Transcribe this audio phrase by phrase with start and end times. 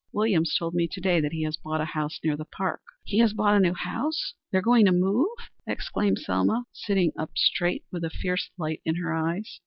[0.11, 3.19] Williams told me to day that he has bought a house near the park." "He
[3.19, 4.33] has bought a new house?
[4.51, 5.27] They are going to move?"
[5.67, 9.59] exclaimed Selma, sitting up straight, and with a fierce light in her eyes.